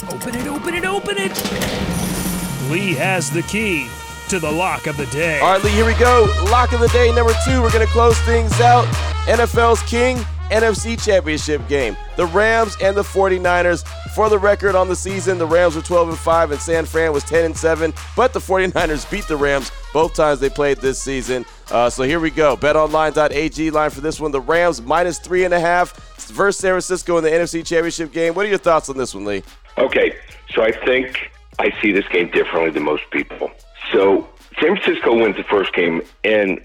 Open 0.09 0.35
it, 0.35 0.47
open 0.47 0.75
it, 0.75 0.85
open 0.85 1.17
it. 1.19 2.71
Lee 2.71 2.95
has 2.95 3.31
the 3.31 3.43
key 3.43 3.89
to 4.31 4.39
the 4.39 4.51
lock 4.51 4.87
of 4.87 4.97
the 4.97 5.07
day. 5.07 5.41
All 5.41 5.55
right, 5.55 5.65
Lee, 5.65 5.73
here 5.73 5.85
we 5.85 5.95
go. 5.95 6.33
Lock 6.53 6.73
of 6.73 6.79
the 6.79 6.87
day 6.89 7.13
number 7.13 7.33
two. 7.45 7.61
We're 7.61 7.73
going 7.73 7.85
to 7.85 7.93
close 7.93 8.17
things 8.21 8.61
out. 8.61 8.85
NFL's 9.27 9.83
King 9.91 10.19
NFC 10.51 11.01
Championship 11.03 11.67
game. 11.67 11.97
The 12.17 12.27
Rams 12.27 12.77
and 12.81 12.97
the 12.97 13.03
49ers. 13.03 13.85
For 14.15 14.29
the 14.29 14.39
record 14.39 14.77
on 14.77 14.89
the 14.89 14.95
season, 14.95 15.39
the 15.39 15.47
Rams 15.47 15.75
were 15.75 15.83
12 15.83 16.11
and 16.11 16.19
5 16.19 16.51
and 16.53 16.61
San 16.61 16.85
Fran 16.85 17.13
was 17.13 17.25
10 17.25 17.45
and 17.45 17.57
7, 17.57 17.93
but 18.17 18.33
the 18.33 18.39
49ers 18.39 19.11
beat 19.11 19.27
the 19.27 19.37
Rams 19.37 19.73
both 19.93 20.15
times 20.15 20.39
they 20.39 20.51
played 20.51 20.79
this 20.79 21.01
season. 21.01 21.45
Uh, 21.71 21.91
so 21.91 22.05
here 22.05 22.21
we 22.21 22.31
go. 22.31 22.57
BetOnline.ag 22.57 23.71
line 23.71 23.91
for 23.91 24.01
this 24.01 24.21
one. 24.21 24.31
The 24.31 24.41
Rams 24.41 24.81
minus 24.81 25.19
three 25.19 25.45
and 25.45 25.55
a 25.55 25.61
half 25.61 25.97
versus 26.29 26.61
San 26.61 26.71
Francisco 26.71 27.19
in 27.19 27.25
the 27.25 27.31
NFC 27.31 27.67
Championship 27.67 28.13
game. 28.13 28.35
What 28.35 28.47
are 28.47 28.49
your 28.49 28.59
thoughts 28.59 28.89
on 28.89 28.97
this 28.97 29.13
one, 29.13 29.25
Lee? 29.25 29.43
Okay, 29.77 30.17
so 30.55 30.63
I 30.63 30.71
think 30.71 31.33
I 31.59 31.73
see 31.83 31.91
this 31.91 32.07
game 32.09 32.31
differently 32.31 32.71
than 32.71 32.85
most 32.85 33.03
people. 33.11 33.51
So 33.93 34.29
San 34.61 34.77
Francisco 34.77 35.15
wins 35.15 35.37
the 35.37 35.45
first 35.45 35.73
game 35.73 36.03
and 36.25 36.61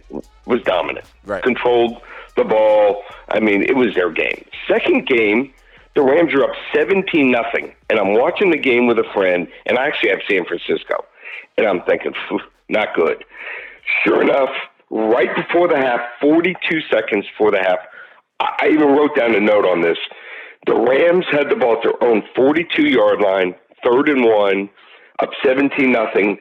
was 0.45 0.61
dominant, 0.63 1.05
right. 1.25 1.43
controlled 1.43 2.01
the 2.35 2.43
ball. 2.43 3.03
I 3.29 3.39
mean, 3.39 3.63
it 3.63 3.75
was 3.75 3.95
their 3.95 4.11
game. 4.11 4.45
Second 4.67 5.07
game, 5.07 5.53
the 5.95 6.01
Rams 6.01 6.33
are 6.33 6.43
up 6.43 6.55
17 6.73 7.31
nothing, 7.31 7.73
and 7.89 7.99
I'm 7.99 8.13
watching 8.13 8.51
the 8.51 8.57
game 8.57 8.87
with 8.87 8.99
a 8.99 9.05
friend, 9.13 9.47
and 9.65 9.77
I 9.77 9.87
actually 9.87 10.09
have 10.09 10.19
San 10.29 10.45
Francisco, 10.45 11.05
and 11.57 11.65
I'm 11.65 11.81
thinking, 11.83 12.13
not 12.69 12.93
good. 12.95 13.23
Sure 14.03 14.21
enough, 14.21 14.49
right 14.89 15.33
before 15.35 15.67
the 15.67 15.77
half, 15.77 16.01
42 16.19 16.81
seconds 16.91 17.25
before 17.27 17.51
the 17.51 17.59
half. 17.59 17.79
I 18.39 18.69
even 18.71 18.89
wrote 18.89 19.15
down 19.15 19.33
a 19.33 19.39
note 19.39 19.65
on 19.65 19.81
this. 19.81 19.97
The 20.65 20.75
Rams 20.75 21.25
had 21.31 21.49
the 21.49 21.55
ball 21.55 21.77
at 21.77 21.83
their 21.83 22.03
own 22.03 22.23
42 22.35 22.89
yard 22.89 23.21
line, 23.21 23.55
third 23.83 24.09
and 24.09 24.25
one, 24.25 24.69
up 25.19 25.29
17 25.43 25.91
nothing, 25.91 26.37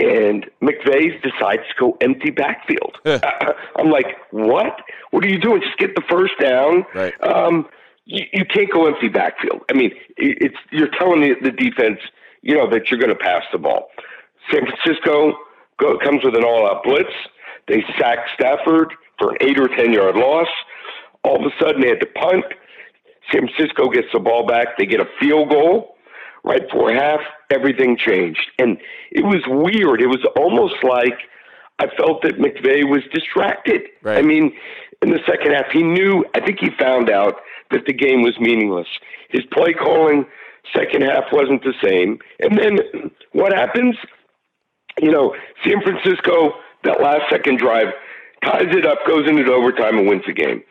and 0.00 0.46
McVay 0.62 1.22
decides 1.22 1.62
to 1.62 1.74
go 1.78 1.96
empty 2.00 2.30
backfield. 2.30 2.96
I'm 3.76 3.90
like, 3.90 4.16
what? 4.30 4.80
What 5.10 5.24
are 5.24 5.28
you 5.28 5.38
doing? 5.38 5.60
Just 5.60 5.78
get 5.78 5.94
the 5.94 6.02
first 6.08 6.32
down. 6.40 6.84
Right. 6.94 7.14
Um, 7.22 7.68
you, 8.06 8.24
you 8.32 8.44
can't 8.44 8.70
go 8.70 8.86
empty 8.86 9.08
backfield. 9.08 9.62
I 9.70 9.74
mean, 9.74 9.92
it's 10.16 10.56
you're 10.70 10.90
telling 10.98 11.20
the, 11.20 11.34
the 11.42 11.50
defense, 11.50 11.98
you 12.42 12.54
know, 12.54 12.68
that 12.70 12.90
you're 12.90 13.00
going 13.00 13.16
to 13.16 13.22
pass 13.22 13.42
the 13.52 13.58
ball. 13.58 13.88
San 14.50 14.62
Francisco 14.66 15.34
go, 15.78 15.98
comes 15.98 16.24
with 16.24 16.34
an 16.34 16.44
all-out 16.44 16.82
blitz. 16.82 17.12
They 17.68 17.84
sack 17.98 18.18
Stafford 18.34 18.92
for 19.18 19.32
an 19.32 19.36
eight 19.40 19.60
or 19.60 19.68
ten 19.68 19.92
yard 19.92 20.16
loss. 20.16 20.48
All 21.22 21.36
of 21.36 21.42
a 21.42 21.54
sudden, 21.62 21.82
they 21.82 21.88
had 21.88 22.00
to 22.00 22.06
punt. 22.06 22.44
San 23.30 23.46
Francisco 23.46 23.88
gets 23.90 24.08
the 24.12 24.18
ball 24.18 24.46
back. 24.46 24.78
They 24.78 24.86
get 24.86 25.00
a 25.00 25.08
field 25.20 25.50
goal 25.50 25.89
right 26.44 26.62
before 26.62 26.92
half. 26.92 27.20
Everything 27.50 27.96
changed, 27.96 28.50
and 28.58 28.78
it 29.10 29.24
was 29.24 29.42
weird. 29.46 30.00
It 30.00 30.06
was 30.06 30.24
almost 30.36 30.82
like 30.82 31.18
I 31.78 31.86
felt 31.96 32.22
that 32.22 32.38
McVay 32.38 32.88
was 32.88 33.02
distracted. 33.12 33.82
Right. 34.02 34.18
I 34.18 34.22
mean, 34.22 34.52
in 35.02 35.10
the 35.10 35.20
second 35.26 35.52
half, 35.52 35.66
he 35.72 35.82
knew. 35.82 36.24
I 36.34 36.40
think 36.40 36.58
he 36.60 36.70
found 36.78 37.10
out 37.10 37.36
that 37.70 37.86
the 37.86 37.92
game 37.92 38.22
was 38.22 38.38
meaningless. 38.38 38.88
His 39.30 39.42
play 39.52 39.72
calling 39.72 40.26
second 40.76 41.02
half 41.02 41.24
wasn't 41.32 41.62
the 41.62 41.74
same. 41.82 42.18
And 42.40 42.58
then 42.58 43.10
what 43.32 43.52
happens? 43.52 43.96
You 45.00 45.10
know, 45.10 45.34
San 45.64 45.80
Francisco 45.82 46.52
that 46.84 47.00
last 47.00 47.22
second 47.30 47.58
drive 47.58 47.88
ties 48.44 48.68
it 48.70 48.86
up, 48.86 48.98
goes 49.06 49.28
into 49.28 49.50
overtime, 49.52 49.98
and 49.98 50.08
wins 50.08 50.22
the 50.26 50.32
game. 50.32 50.62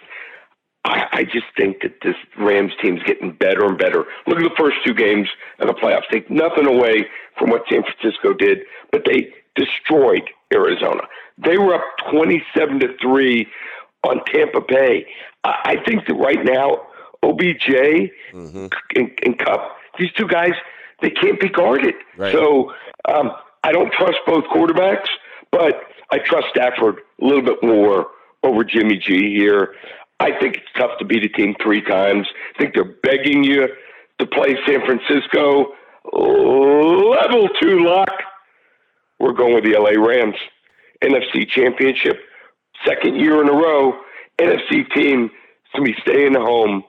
I, 1.19 1.23
just 1.23 1.45
think 1.57 1.81
that 1.81 1.95
this 2.03 2.15
Rams 2.37 2.71
team's 2.81 3.01
getting 3.03 3.31
better 3.31 3.65
and 3.65 3.77
better. 3.77 4.05
Look 4.27 4.37
at 4.37 4.43
the 4.43 4.55
first 4.57 4.77
two 4.85 4.93
games 4.93 5.27
of 5.59 5.67
the 5.67 5.73
playoffs. 5.73 6.07
Take 6.11 6.29
nothing 6.29 6.65
away 6.65 7.05
from 7.37 7.49
what 7.49 7.63
San 7.69 7.83
Francisco 7.83 8.33
did, 8.33 8.59
but 8.91 9.03
they 9.05 9.33
destroyed 9.55 10.23
Arizona. 10.53 11.03
They 11.37 11.57
were 11.57 11.75
up 11.75 11.83
twenty-seven 12.11 12.79
to 12.81 12.97
three 13.01 13.47
on 14.03 14.21
Tampa 14.25 14.61
Bay. 14.67 15.05
I, 15.43 15.53
I 15.65 15.75
think 15.85 16.07
that 16.07 16.15
right 16.15 16.43
now, 16.43 16.81
OBJ 17.23 17.67
Mm-hmm. 18.33 18.67
and, 18.95 19.11
and 19.23 19.37
Kupp, 19.39 19.77
these 19.97 20.11
two 20.13 20.27
guys, 20.27 20.53
they 21.01 21.09
can't 21.09 21.39
be 21.39 21.49
guarded. 21.49 21.95
Right. 22.17 22.33
So 22.33 22.73
um, 23.07 23.31
I 23.63 23.71
don't 23.71 23.91
trust 23.93 24.17
both 24.25 24.43
quarterbacks, 24.45 25.07
but 25.51 25.81
I 26.11 26.17
trust 26.19 26.47
Stafford 26.51 26.99
a 27.21 27.25
little 27.25 27.41
bit 27.41 27.61
more 27.63 28.07
over 28.43 28.63
Jimmy 28.63 28.97
G 28.97 29.33
here. 29.35 29.75
I 30.19 30.31
think 30.39 30.57
it's 30.57 30.71
tough 30.77 30.97
to 30.99 31.05
beat 31.05 31.23
a 31.23 31.29
team 31.29 31.55
three 31.61 31.81
times. 31.81 32.27
I 32.55 32.59
think 32.59 32.73
they're 32.73 32.95
begging 33.03 33.43
you 33.43 33.67
to 34.19 34.25
play 34.25 34.57
San 34.65 34.85
Francisco. 34.85 35.73
Level 36.11 37.49
two 37.61 37.85
lock. 37.85 38.11
We're 39.19 39.33
going 39.33 39.55
with 39.55 39.63
the 39.63 39.77
LA 39.77 40.01
Rams. 40.01 40.35
NFC 41.03 41.47
Championship, 41.47 42.19
second 42.85 43.15
year 43.15 43.41
in 43.41 43.47
a 43.47 43.53
row. 43.53 43.93
NFC 44.37 44.89
team 44.93 45.25
is 45.25 45.31
going 45.73 45.85
to 45.85 45.93
be 45.93 45.95
staying 46.01 46.33
home 46.33 46.83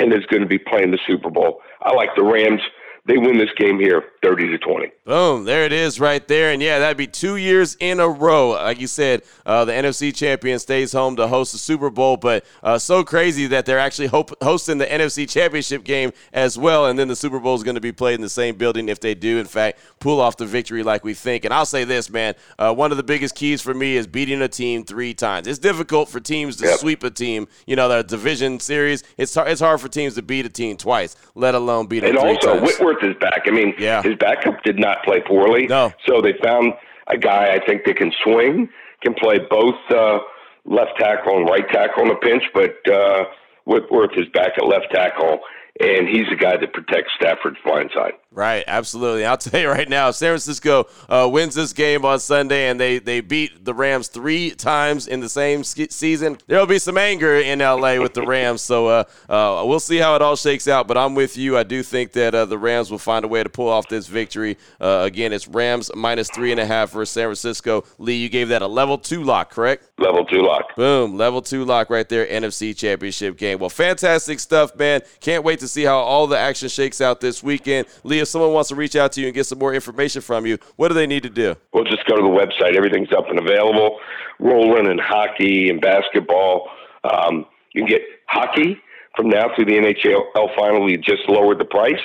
and 0.00 0.12
is 0.12 0.26
going 0.26 0.42
to 0.42 0.48
be 0.48 0.58
playing 0.58 0.90
the 0.90 0.98
Super 1.06 1.30
Bowl. 1.30 1.60
I 1.82 1.92
like 1.92 2.10
the 2.16 2.24
Rams. 2.24 2.60
They 3.06 3.18
win 3.18 3.38
this 3.38 3.50
game 3.56 3.78
here 3.78 4.02
30 4.22 4.48
to 4.50 4.58
20. 4.58 4.92
Boom, 5.04 5.44
there 5.44 5.64
it 5.64 5.72
is 5.72 5.98
right 5.98 6.26
there. 6.28 6.52
And 6.52 6.62
yeah, 6.62 6.78
that'd 6.78 6.96
be 6.96 7.08
two 7.08 7.36
years 7.36 7.76
in 7.80 7.98
a 7.98 8.08
row. 8.08 8.50
Like 8.50 8.80
you 8.80 8.86
said, 8.86 9.22
uh, 9.44 9.64
the 9.64 9.72
NFC 9.72 10.14
champion 10.14 10.60
stays 10.60 10.92
home 10.92 11.16
to 11.16 11.26
host 11.26 11.50
the 11.52 11.58
Super 11.58 11.90
Bowl, 11.90 12.16
but 12.16 12.44
uh, 12.62 12.78
so 12.78 13.02
crazy 13.02 13.48
that 13.48 13.66
they're 13.66 13.80
actually 13.80 14.06
hope- 14.06 14.40
hosting 14.40 14.78
the 14.78 14.86
NFC 14.86 15.28
championship 15.28 15.82
game 15.82 16.12
as 16.32 16.56
well. 16.56 16.86
And 16.86 16.96
then 16.96 17.08
the 17.08 17.16
Super 17.16 17.40
Bowl 17.40 17.56
is 17.56 17.64
going 17.64 17.74
to 17.74 17.80
be 17.80 17.90
played 17.90 18.14
in 18.14 18.20
the 18.20 18.28
same 18.28 18.54
building 18.56 18.88
if 18.88 19.00
they 19.00 19.14
do, 19.14 19.38
in 19.38 19.46
fact, 19.46 19.80
pull 19.98 20.20
off 20.20 20.36
the 20.36 20.46
victory 20.46 20.84
like 20.84 21.02
we 21.02 21.14
think. 21.14 21.44
And 21.44 21.52
I'll 21.52 21.66
say 21.66 21.82
this, 21.82 22.08
man, 22.08 22.34
uh, 22.60 22.72
one 22.72 22.92
of 22.92 22.96
the 22.96 23.02
biggest 23.02 23.34
keys 23.34 23.60
for 23.60 23.74
me 23.74 23.96
is 23.96 24.06
beating 24.06 24.40
a 24.40 24.48
team 24.48 24.84
three 24.84 25.14
times. 25.14 25.48
It's 25.48 25.58
difficult 25.58 26.08
for 26.08 26.20
teams 26.20 26.56
to 26.58 26.66
Yep. 26.66 26.78
sweep 26.78 27.02
a 27.02 27.10
team, 27.10 27.48
you 27.66 27.74
know, 27.74 27.88
the 27.88 28.04
division 28.04 28.60
series. 28.60 29.02
It's, 29.18 29.34
hard, 29.34 29.48
it's 29.50 29.60
hard 29.60 29.80
for 29.80 29.88
teams 29.88 30.14
to 30.14 30.22
beat 30.22 30.46
a 30.46 30.48
team 30.48 30.76
twice, 30.76 31.16
let 31.34 31.56
alone 31.56 31.86
beat 31.86 32.00
them 32.00 32.10
And 32.10 32.20
three 32.20 32.34
also, 32.36 32.54
times. 32.60 32.62
Whitworth 32.62 33.02
is 33.02 33.16
back. 33.20 33.42
I 33.46 33.50
mean, 33.50 33.74
Yeah. 33.78 34.00
His 34.12 34.18
backup 34.18 34.62
did 34.62 34.78
not 34.78 35.02
play 35.04 35.20
poorly. 35.26 35.66
No. 35.66 35.92
So 36.06 36.20
they 36.20 36.34
found 36.42 36.74
a 37.08 37.18
guy 37.18 37.54
I 37.54 37.64
think 37.64 37.84
that 37.86 37.96
can 37.96 38.12
swing, 38.22 38.68
can 39.02 39.14
play 39.14 39.38
both 39.38 39.74
uh, 39.90 40.18
left 40.64 40.92
tackle 40.98 41.38
and 41.38 41.48
right 41.48 41.68
tackle 41.68 42.04
in 42.04 42.10
a 42.10 42.16
pinch, 42.16 42.44
but 42.54 42.76
uh, 42.92 43.24
Whitworth 43.64 44.12
is 44.16 44.26
back 44.32 44.52
at 44.56 44.66
left 44.66 44.86
tackle, 44.92 45.40
and 45.80 46.08
he's 46.08 46.26
the 46.30 46.36
guy 46.36 46.56
that 46.56 46.72
protects 46.72 47.12
Stafford's 47.16 47.58
blind 47.64 47.90
side. 47.94 48.12
Right, 48.34 48.64
absolutely. 48.66 49.26
I'll 49.26 49.36
tell 49.38 49.60
you 49.60 49.68
right 49.68 49.88
now, 49.88 50.10
San 50.10 50.30
Francisco 50.30 50.86
uh, 51.08 51.28
wins 51.30 51.54
this 51.54 51.72
game 51.74 52.04
on 52.04 52.18
Sunday 52.18 52.70
and 52.70 52.80
they, 52.80 52.98
they 52.98 53.20
beat 53.20 53.64
the 53.64 53.74
Rams 53.74 54.08
three 54.08 54.50
times 54.50 55.06
in 55.06 55.20
the 55.20 55.28
same 55.28 55.62
sk- 55.64 55.90
season, 55.90 56.38
there'll 56.46 56.66
be 56.66 56.78
some 56.78 56.96
anger 56.96 57.36
in 57.36 57.58
LA 57.58 58.00
with 58.00 58.14
the 58.14 58.24
Rams. 58.24 58.62
So 58.62 58.86
uh, 58.86 59.04
uh, 59.28 59.64
we'll 59.66 59.80
see 59.80 59.98
how 59.98 60.16
it 60.16 60.22
all 60.22 60.36
shakes 60.36 60.66
out. 60.66 60.88
But 60.88 60.96
I'm 60.96 61.14
with 61.14 61.36
you. 61.36 61.58
I 61.58 61.62
do 61.62 61.82
think 61.82 62.12
that 62.12 62.34
uh, 62.34 62.46
the 62.46 62.56
Rams 62.56 62.90
will 62.90 62.98
find 62.98 63.24
a 63.24 63.28
way 63.28 63.42
to 63.42 63.50
pull 63.50 63.68
off 63.68 63.88
this 63.88 64.06
victory. 64.06 64.56
Uh, 64.80 65.02
again, 65.04 65.32
it's 65.32 65.46
Rams 65.46 65.90
minus 65.94 66.30
three 66.30 66.52
and 66.52 66.60
a 66.60 66.66
half 66.66 66.90
versus 66.90 67.12
San 67.12 67.24
Francisco. 67.24 67.84
Lee, 67.98 68.16
you 68.16 68.30
gave 68.30 68.48
that 68.48 68.62
a 68.62 68.66
level 68.66 68.96
two 68.96 69.22
lock, 69.22 69.50
correct? 69.50 69.90
Level 69.98 70.24
two 70.24 70.40
lock. 70.40 70.74
Boom, 70.76 71.18
level 71.18 71.42
two 71.42 71.66
lock 71.66 71.90
right 71.90 72.08
there, 72.08 72.26
NFC 72.26 72.74
Championship 72.74 73.36
game. 73.36 73.58
Well, 73.58 73.68
fantastic 73.68 74.40
stuff, 74.40 74.74
man. 74.76 75.02
Can't 75.20 75.44
wait 75.44 75.58
to 75.60 75.68
see 75.68 75.82
how 75.82 75.98
all 75.98 76.26
the 76.26 76.38
action 76.38 76.70
shakes 76.70 77.00
out 77.02 77.20
this 77.20 77.42
weekend. 77.42 77.86
Lee, 78.04 78.21
if 78.22 78.28
someone 78.28 78.52
wants 78.52 78.70
to 78.70 78.74
reach 78.74 78.96
out 78.96 79.12
to 79.12 79.20
you 79.20 79.26
and 79.26 79.34
get 79.34 79.44
some 79.44 79.58
more 79.58 79.74
information 79.74 80.22
from 80.22 80.46
you, 80.46 80.58
what 80.76 80.88
do 80.88 80.94
they 80.94 81.06
need 81.06 81.22
to 81.24 81.30
do? 81.30 81.54
We'll 81.72 81.84
just 81.84 82.06
go 82.06 82.16
to 82.16 82.22
the 82.22 82.28
website. 82.28 82.76
Everything's 82.76 83.12
up 83.12 83.28
and 83.28 83.38
available. 83.38 83.98
Rolling 84.38 84.90
in 84.90 84.98
hockey 84.98 85.68
and 85.68 85.80
basketball. 85.80 86.68
Um, 87.04 87.46
you 87.72 87.82
can 87.82 87.88
get 87.88 88.02
hockey 88.28 88.80
from 89.16 89.28
now 89.28 89.54
through 89.54 89.66
the 89.66 89.72
NHL 89.72 90.56
final. 90.56 90.84
We 90.84 90.96
just 90.96 91.28
lowered 91.28 91.58
the 91.58 91.64
price, 91.64 92.00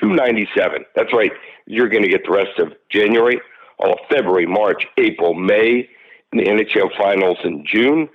two 0.00 0.08
ninety 0.08 0.48
seven. 0.56 0.84
That's 0.94 1.12
right. 1.12 1.32
You're 1.66 1.88
going 1.88 2.02
to 2.02 2.08
get 2.08 2.22
the 2.24 2.32
rest 2.32 2.58
of 2.58 2.72
January, 2.90 3.40
all 3.78 3.98
February, 4.10 4.46
March, 4.46 4.84
April, 4.96 5.34
May, 5.34 5.88
and 6.32 6.40
the 6.40 6.44
NHL 6.44 6.96
finals 6.96 7.38
in 7.44 7.64
June. 7.70 8.08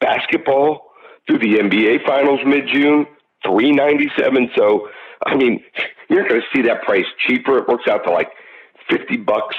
Basketball 0.00 0.90
through 1.26 1.38
the 1.38 1.58
NBA 1.58 2.06
finals 2.06 2.40
mid 2.46 2.68
June, 2.72 3.06
three 3.44 3.72
ninety 3.72 4.10
seven. 4.18 4.50
So, 4.56 4.88
I 5.26 5.36
mean, 5.36 5.62
you're 6.08 6.28
going 6.28 6.40
to 6.40 6.46
see 6.54 6.62
that 6.62 6.82
price 6.82 7.06
cheaper. 7.26 7.58
It 7.58 7.68
works 7.68 7.84
out 7.88 8.04
to 8.04 8.10
like 8.10 8.30
fifty 8.88 9.16
bucks 9.16 9.56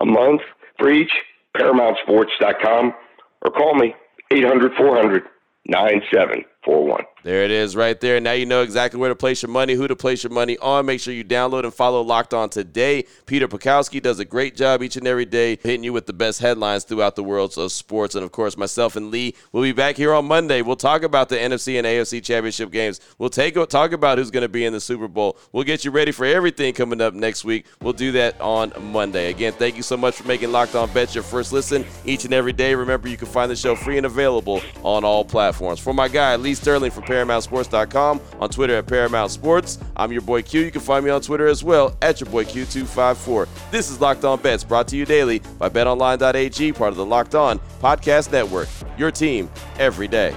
a 0.00 0.06
month 0.06 0.42
for 0.78 0.90
each. 0.90 1.12
ParamountSports.com 1.56 2.94
or 3.42 3.50
call 3.50 3.74
me 3.74 3.94
800 4.30 4.72
400 4.74 5.24
9741. 5.66 7.04
There 7.24 7.44
it 7.44 7.52
is 7.52 7.76
right 7.76 8.00
there. 8.00 8.18
Now 8.18 8.32
you 8.32 8.46
know 8.46 8.62
exactly 8.62 8.98
where 8.98 9.08
to 9.08 9.14
place 9.14 9.42
your 9.42 9.50
money, 9.50 9.74
who 9.74 9.86
to 9.86 9.94
place 9.94 10.24
your 10.24 10.32
money 10.32 10.58
on. 10.58 10.86
Make 10.86 11.00
sure 11.00 11.14
you 11.14 11.24
download 11.24 11.62
and 11.62 11.72
follow 11.72 12.02
Locked 12.02 12.34
On 12.34 12.48
today. 12.48 13.04
Peter 13.26 13.46
Bukowski 13.46 14.02
does 14.02 14.18
a 14.18 14.24
great 14.24 14.56
job 14.56 14.82
each 14.82 14.96
and 14.96 15.06
every 15.06 15.24
day 15.24 15.56
hitting 15.62 15.84
you 15.84 15.92
with 15.92 16.06
the 16.06 16.12
best 16.12 16.40
headlines 16.40 16.82
throughout 16.82 17.14
the 17.14 17.22
world 17.22 17.56
of 17.56 17.70
sports. 17.70 18.16
And 18.16 18.24
of 18.24 18.32
course, 18.32 18.56
myself 18.56 18.96
and 18.96 19.12
Lee 19.12 19.36
will 19.52 19.62
be 19.62 19.70
back 19.70 19.96
here 19.96 20.12
on 20.12 20.24
Monday. 20.24 20.62
We'll 20.62 20.74
talk 20.74 21.04
about 21.04 21.28
the 21.28 21.36
NFC 21.36 21.78
and 21.78 21.86
AFC 21.86 22.24
championship 22.24 22.72
games. 22.72 23.00
We'll 23.18 23.30
take 23.30 23.54
talk 23.68 23.92
about 23.92 24.18
who's 24.18 24.30
going 24.32 24.42
to 24.42 24.48
be 24.48 24.64
in 24.64 24.72
the 24.72 24.80
Super 24.80 25.06
Bowl. 25.06 25.38
We'll 25.52 25.64
get 25.64 25.84
you 25.84 25.92
ready 25.92 26.10
for 26.10 26.24
everything 26.24 26.74
coming 26.74 27.00
up 27.00 27.14
next 27.14 27.44
week. 27.44 27.66
We'll 27.80 27.92
do 27.92 28.10
that 28.12 28.40
on 28.40 28.72
Monday. 28.80 29.30
Again, 29.30 29.52
thank 29.52 29.76
you 29.76 29.82
so 29.84 29.96
much 29.96 30.16
for 30.16 30.26
making 30.26 30.50
Locked 30.50 30.74
On 30.74 30.92
Bets 30.92 31.14
your 31.14 31.22
first 31.22 31.52
listen 31.52 31.84
each 32.04 32.24
and 32.24 32.34
every 32.34 32.52
day. 32.52 32.74
Remember, 32.74 33.08
you 33.08 33.16
can 33.16 33.28
find 33.28 33.48
the 33.48 33.56
show 33.56 33.76
free 33.76 33.96
and 33.96 34.06
available 34.06 34.60
on 34.82 35.04
all 35.04 35.24
platforms. 35.24 35.78
For 35.78 35.94
my 35.94 36.08
guy, 36.08 36.34
Lee 36.34 36.54
Sterling 36.54 36.90
from 36.90 37.04
ParamountSports.com, 37.12 38.20
on 38.40 38.48
Twitter 38.48 38.76
at 38.76 38.86
Paramount 38.86 39.30
Sports. 39.30 39.78
I'm 39.96 40.12
your 40.12 40.22
boy 40.22 40.42
Q. 40.42 40.62
You 40.62 40.70
can 40.70 40.80
find 40.80 41.04
me 41.04 41.10
on 41.10 41.20
Twitter 41.20 41.46
as 41.46 41.62
well 41.62 41.96
at 42.00 42.20
your 42.20 42.30
boy 42.30 42.44
Q254. 42.44 43.48
This 43.70 43.90
is 43.90 44.00
Locked 44.00 44.24
On 44.24 44.40
Bets, 44.40 44.64
brought 44.64 44.88
to 44.88 44.96
you 44.96 45.04
daily 45.04 45.40
by 45.58 45.68
BetOnline.ag, 45.68 46.72
part 46.72 46.90
of 46.90 46.96
the 46.96 47.04
Locked 47.06 47.34
On 47.34 47.58
Podcast 47.80 48.32
Network. 48.32 48.68
Your 48.96 49.10
team 49.10 49.50
every 49.78 50.08
day. 50.08 50.34